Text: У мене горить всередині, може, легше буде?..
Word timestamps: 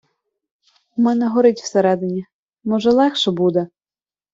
У 0.97 1.01
мене 1.01 1.27
горить 1.27 1.61
всередині, 1.61 2.25
може, 2.63 2.91
легше 2.91 3.31
буде?.. 3.31 3.67